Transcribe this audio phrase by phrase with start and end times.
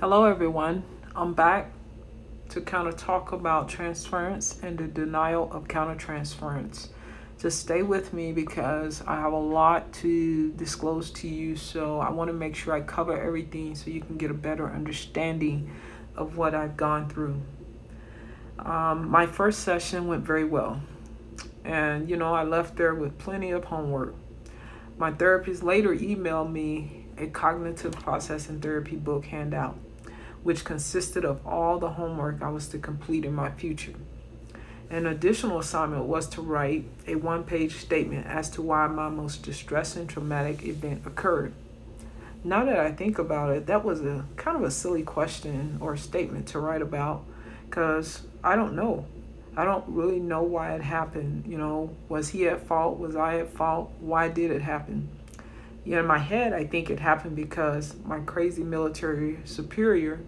[0.00, 0.84] Hello, everyone.
[1.16, 1.72] I'm back
[2.50, 6.90] to kind of talk about transference and the denial of countertransference.
[7.36, 11.56] Just stay with me because I have a lot to disclose to you.
[11.56, 14.72] So I want to make sure I cover everything so you can get a better
[14.72, 15.68] understanding
[16.14, 17.42] of what I've gone through.
[18.60, 20.80] Um, my first session went very well.
[21.64, 24.14] And, you know, I left there with plenty of homework.
[24.96, 29.76] My therapist later emailed me a cognitive processing therapy book handout
[30.48, 33.92] which consisted of all the homework I was to complete in my future.
[34.88, 39.42] An additional assignment was to write a one page statement as to why my most
[39.42, 41.52] distressing traumatic event occurred.
[42.42, 45.98] Now that I think about it, that was a kind of a silly question or
[45.98, 47.26] statement to write about
[47.66, 49.04] because I don't know.
[49.54, 51.44] I don't really know why it happened.
[51.46, 52.98] You know, was he at fault?
[52.98, 53.92] Was I at fault?
[54.00, 55.10] Why did it happen?
[55.84, 60.20] Know, in my head, I think it happened because my crazy military superior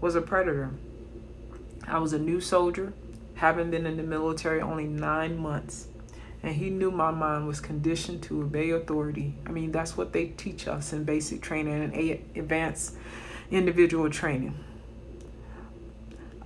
[0.00, 0.70] was a predator.
[1.86, 2.92] I was a new soldier,
[3.34, 5.88] having been in the military only nine months,
[6.42, 9.34] and he knew my mind was conditioned to obey authority.
[9.46, 11.94] I mean, that's what they teach us in basic training and
[12.36, 12.96] advanced
[13.50, 14.64] individual training.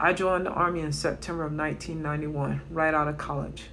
[0.01, 3.67] I joined the Army in September of 1991, right out of college.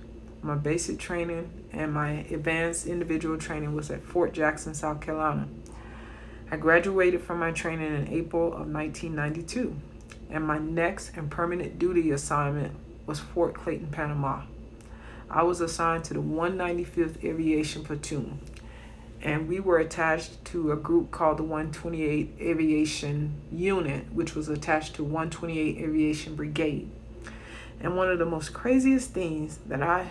[0.44, 5.48] My basic training and my advanced individual training was at Fort Jackson, South Carolina.
[6.54, 9.74] I graduated from my training in April of 1992,
[10.30, 14.42] and my next and permanent duty assignment was Fort Clayton, Panama.
[15.30, 18.42] I was assigned to the 195th Aviation Platoon,
[19.22, 24.96] and we were attached to a group called the 128 Aviation Unit, which was attached
[24.96, 26.92] to 128 Aviation Brigade.
[27.80, 30.10] And one of the most craziest things that I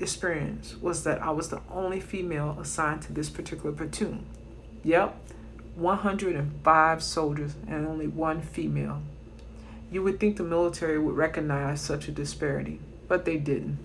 [0.00, 4.24] experienced was that I was the only female assigned to this particular platoon.
[4.82, 5.20] Yep,
[5.76, 9.02] 105 soldiers and only one female.
[9.90, 13.78] You would think the military would recognize such a disparity, but they didn't.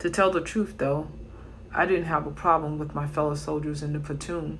[0.00, 1.08] To tell the truth, though,
[1.72, 4.58] I didn't have a problem with my fellow soldiers in the platoon.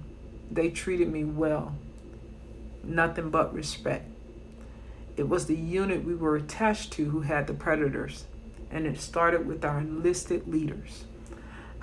[0.51, 1.75] They treated me well,
[2.83, 4.07] nothing but respect.
[5.17, 8.25] It was the unit we were attached to who had the predators,
[8.71, 11.05] and it started with our enlisted leaders.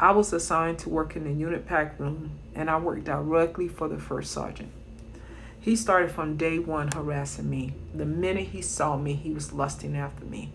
[0.01, 3.88] I was assigned to work in the unit pack room, and I worked directly for
[3.88, 4.72] the first sergeant.
[5.59, 7.75] He started from day one harassing me.
[7.94, 10.50] The minute he saw me, he was lusting after me.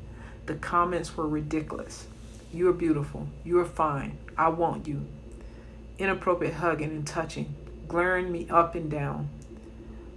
[0.46, 2.08] The comments were ridiculous.
[2.52, 3.28] You are beautiful.
[3.44, 4.18] You are fine.
[4.36, 5.06] I want you.
[5.96, 7.54] Inappropriate hugging and touching,
[7.86, 9.28] glaring me up and down.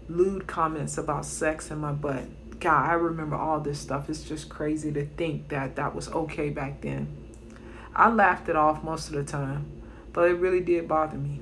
[0.07, 2.23] Lewd comments about sex and my butt.
[2.59, 4.09] God, I remember all this stuff.
[4.09, 7.18] It's just crazy to think that that was okay back then.
[7.99, 9.65] I laughed it off most of the time,
[10.13, 11.41] but it really did bother me.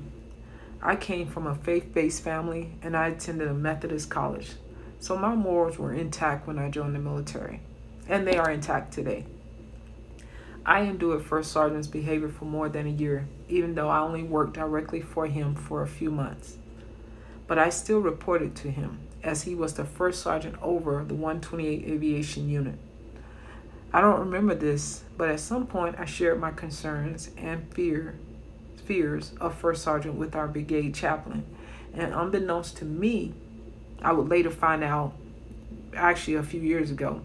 [0.81, 4.53] I came from a faith based family and I attended a Methodist college,
[4.99, 7.59] so my morals were intact when I joined the military,
[8.09, 9.25] and they are intact today.
[10.65, 14.53] I endured First Sergeant's behavior for more than a year, even though I only worked
[14.53, 16.57] directly for him for a few months.
[17.45, 21.85] But I still reported to him as he was the first sergeant over the 128
[21.85, 22.79] Aviation Unit.
[23.93, 28.15] I don't remember this, but at some point I shared my concerns and fear,
[28.85, 31.45] fears of First Sergeant with our brigade chaplain.
[31.93, 33.33] And unbeknownst to me,
[34.01, 35.13] I would later find out,
[35.95, 37.21] actually a few years ago,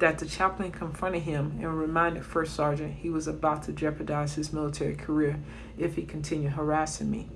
[0.00, 4.52] that the chaplain confronted him and reminded First Sergeant he was about to jeopardize his
[4.52, 5.38] military career
[5.78, 7.28] if he continued harassing me.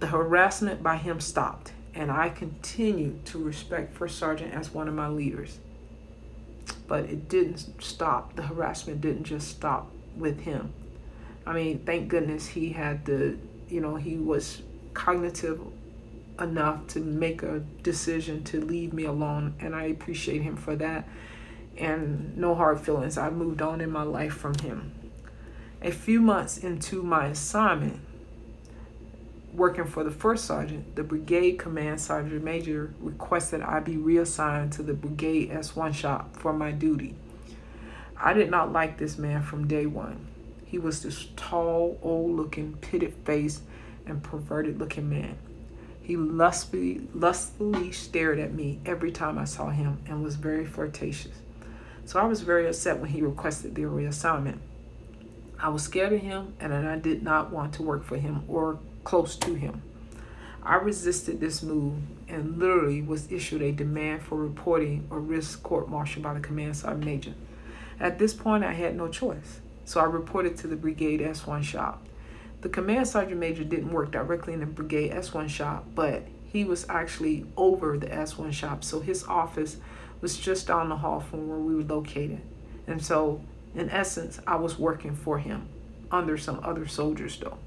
[0.00, 4.94] The harassment by him stopped, and I continued to respect First Sergeant as one of
[4.94, 5.58] my leaders.
[6.90, 8.34] But it didn't stop.
[8.34, 10.72] The harassment didn't just stop with him.
[11.46, 14.62] I mean, thank goodness he had the, you know, he was
[14.92, 15.60] cognitive
[16.40, 21.08] enough to make a decision to leave me alone, and I appreciate him for that.
[21.78, 23.16] And no hard feelings.
[23.16, 24.90] I moved on in my life from him.
[25.82, 28.00] A few months into my assignment,
[29.52, 34.82] working for the first sergeant, the brigade command sergeant major requested I be reassigned to
[34.82, 37.14] the brigade S1 shop for my duty.
[38.16, 40.26] I did not like this man from day one.
[40.64, 43.62] He was this tall, old looking, pitted faced,
[44.06, 45.36] and perverted looking man.
[46.02, 51.38] He lustfully, lustfully stared at me every time I saw him and was very flirtatious.
[52.04, 54.58] So I was very upset when he requested the reassignment.
[55.58, 58.78] I was scared of him and I did not want to work for him or
[59.04, 59.82] close to him.
[60.62, 61.94] I resisted this move
[62.28, 66.76] and literally was issued a demand for reporting or risk court martial by the command
[66.76, 67.34] sergeant major.
[67.98, 72.06] At this point, I had no choice, so I reported to the Brigade S1 shop.
[72.60, 76.86] The command sergeant major didn't work directly in the Brigade S1 shop, but he was
[76.88, 78.84] actually over the S1 shop.
[78.84, 79.78] So his office
[80.20, 82.40] was just down the hall from where we were located.
[82.86, 83.42] And so,
[83.74, 85.68] in essence, I was working for him
[86.10, 87.58] under some other soldiers, though.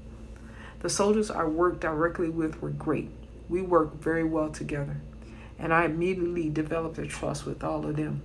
[0.84, 3.08] The soldiers I worked directly with were great.
[3.48, 5.00] We worked very well together,
[5.58, 8.20] and I immediately developed a trust with all of them.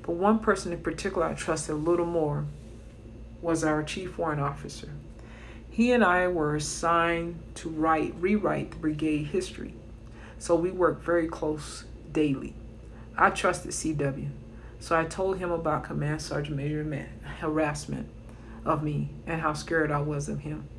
[0.00, 2.46] But one person in particular I trusted a little more
[3.42, 4.88] was our chief warrant officer.
[5.68, 9.74] He and I were assigned to write, rewrite the brigade history,
[10.38, 12.54] so we worked very close daily.
[13.18, 14.30] I trusted CW,
[14.80, 17.06] so I told him about Command Sergeant Major
[17.40, 18.08] harassment
[18.64, 20.70] of me and how scared I was of him.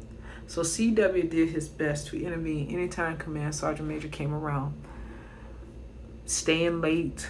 [0.48, 4.82] So CW did his best to intervene anytime Command Sergeant Major came around.
[6.26, 7.30] Staying late,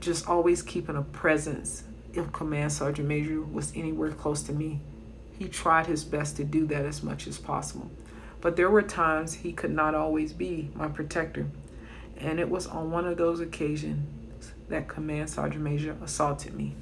[0.00, 4.80] just always keeping a presence if Command Sergeant Major was anywhere close to me.
[5.38, 7.88] He tried his best to do that as much as possible.
[8.40, 11.46] But there were times he could not always be my protector.
[12.16, 16.74] And it was on one of those occasions that Command Sergeant Major assaulted me.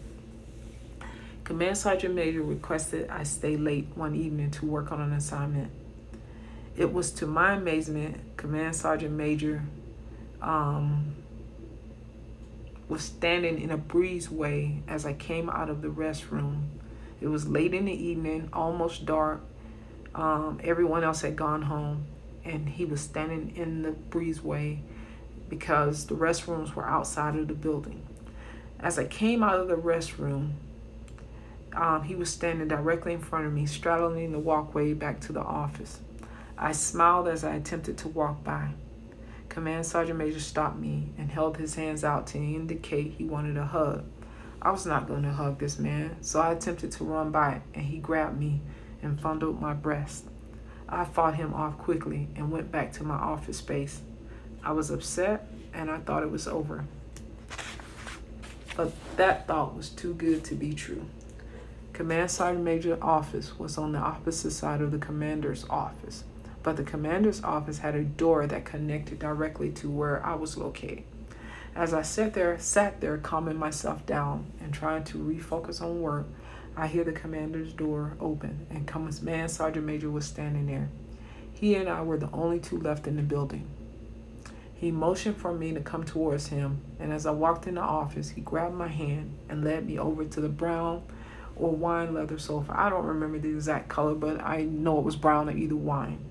[1.48, 5.70] Command Sergeant Major requested I stay late one evening to work on an assignment.
[6.76, 9.62] It was to my amazement, Command Sergeant Major
[10.42, 11.14] um,
[12.86, 16.66] was standing in a breezeway as I came out of the restroom.
[17.22, 19.40] It was late in the evening, almost dark.
[20.14, 22.04] Um, everyone else had gone home,
[22.44, 24.80] and he was standing in the breezeway
[25.48, 28.06] because the restrooms were outside of the building.
[28.78, 30.52] As I came out of the restroom,
[31.74, 35.40] um, he was standing directly in front of me, straddling the walkway back to the
[35.40, 36.00] office.
[36.56, 38.70] I smiled as I attempted to walk by.
[39.48, 43.64] Command Sergeant Major stopped me and held his hands out to indicate he wanted a
[43.64, 44.04] hug.
[44.60, 47.84] I was not going to hug this man, so I attempted to run by, and
[47.84, 48.60] he grabbed me
[49.02, 50.24] and fondled my breast.
[50.88, 54.00] I fought him off quickly and went back to my office space.
[54.64, 56.84] I was upset and I thought it was over.
[58.76, 61.04] But that thought was too good to be true.
[61.98, 66.22] Command Sergeant Major office was on the opposite side of the commander's office,
[66.62, 71.02] but the commander's office had a door that connected directly to where I was located.
[71.74, 76.26] As I sat there, sat there, calming myself down and trying to refocus on work,
[76.76, 80.90] I hear the commander's door open, and Command Sergeant Major was standing there.
[81.52, 83.66] He and I were the only two left in the building.
[84.72, 88.30] He motioned for me to come towards him, and as I walked in the office,
[88.30, 91.02] he grabbed my hand and led me over to the brown
[91.58, 92.72] or wine leather sofa.
[92.74, 96.24] I don't remember the exact color, but I know it was brown or either wine.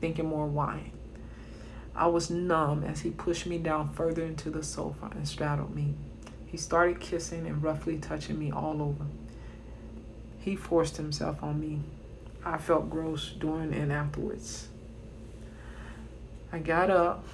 [0.00, 0.92] Thinking more wine.
[1.94, 5.94] I was numb as he pushed me down further into the sofa and straddled me.
[6.44, 9.06] He started kissing and roughly touching me all over.
[10.38, 11.80] He forced himself on me.
[12.44, 14.68] I felt gross during and afterwards.
[16.52, 17.24] I got up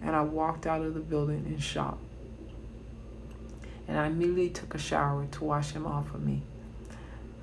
[0.00, 1.98] and I walked out of the building in shock.
[3.86, 6.42] And I immediately took a shower to wash him off of me.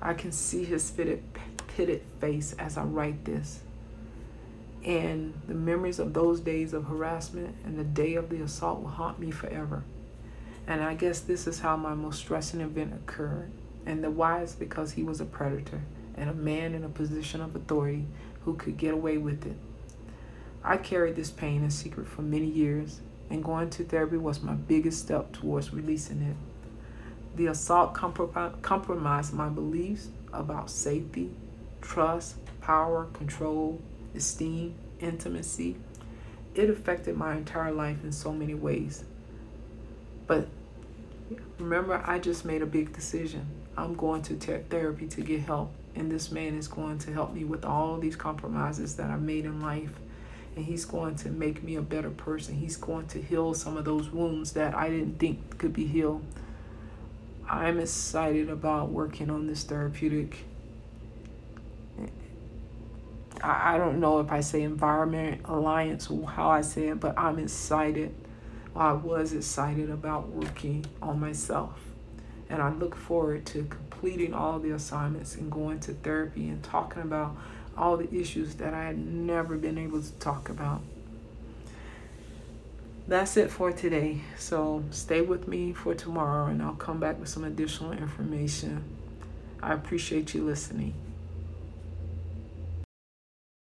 [0.02, 1.22] I can see his pitted,
[1.76, 3.60] pitted face as I write this.
[4.84, 8.88] And the memories of those days of harassment and the day of the assault will
[8.88, 9.84] haunt me forever.
[10.66, 13.50] And I guess this is how my most stressing event occurred.
[13.84, 15.82] And the why is because he was a predator
[16.16, 18.06] and a man in a position of authority
[18.44, 19.56] who could get away with it.
[20.62, 23.00] I carried this pain in secret for many years,
[23.30, 26.36] and going to therapy was my biggest step towards releasing it.
[27.36, 31.30] The assault compromised my beliefs about safety,
[31.80, 33.80] trust, power, control,
[34.14, 35.76] esteem, intimacy.
[36.54, 39.04] It affected my entire life in so many ways.
[40.26, 40.48] But
[41.58, 43.46] remember, I just made a big decision.
[43.76, 47.32] I'm going to ter- therapy to get help, and this man is going to help
[47.32, 49.92] me with all these compromises that I made in life.
[50.56, 52.56] And he's going to make me a better person.
[52.56, 56.24] He's going to heal some of those wounds that I didn't think could be healed.
[57.50, 60.44] I'm excited about working on this therapeutic.
[63.42, 67.18] I, I don't know if I say environment alliance or how I say it, but
[67.18, 68.14] I'm excited.
[68.76, 71.80] I was excited about working on myself.
[72.48, 77.02] And I look forward to completing all the assignments and going to therapy and talking
[77.02, 77.36] about
[77.76, 80.82] all the issues that I had never been able to talk about
[83.10, 84.20] that's it for today.
[84.38, 88.84] So stay with me for tomorrow and I'll come back with some additional information.
[89.60, 90.94] I appreciate you listening.